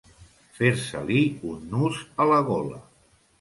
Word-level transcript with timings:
Fer-se-li 0.59 1.19
un 1.51 1.59
nus 1.75 2.01
a 2.27 2.29
la 2.33 2.41
gola. 2.49 2.81